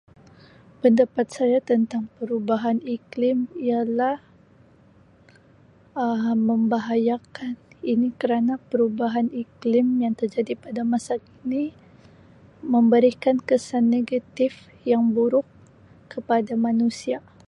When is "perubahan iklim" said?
2.17-3.37, 8.69-9.85